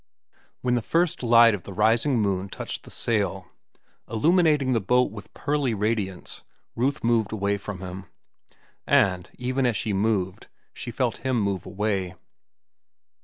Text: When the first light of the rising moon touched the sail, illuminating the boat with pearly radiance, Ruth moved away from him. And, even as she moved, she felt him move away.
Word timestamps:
When 0.61 0.73
the 0.73 0.81
first 0.81 1.21
light 1.21 1.53
of 1.53 1.61
the 1.61 1.73
rising 1.73 2.19
moon 2.19 2.49
touched 2.49 2.85
the 2.85 2.89
sail, 2.89 3.45
illuminating 4.09 4.73
the 4.73 4.81
boat 4.81 5.11
with 5.11 5.31
pearly 5.35 5.75
radiance, 5.75 6.41
Ruth 6.75 7.03
moved 7.03 7.31
away 7.31 7.59
from 7.59 7.81
him. 7.81 8.05
And, 8.87 9.29
even 9.35 9.63
as 9.67 9.77
she 9.77 9.93
moved, 9.93 10.47
she 10.73 10.89
felt 10.89 11.17
him 11.17 11.39
move 11.39 11.67
away. 11.67 12.15